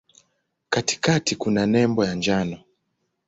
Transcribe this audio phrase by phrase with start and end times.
[0.69, 2.57] Katikati kuna nembo ya njano.